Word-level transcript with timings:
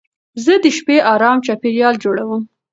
زه 0.43 0.53
د 0.63 0.65
شپې 0.77 0.97
ارام 1.13 1.37
چاپېریال 1.45 1.95
جوړوم. 2.03 2.41